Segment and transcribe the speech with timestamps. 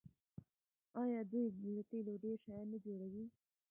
[1.03, 1.45] آیا دوی
[1.77, 3.25] له تیلو ډیر شیان نه جوړوي؟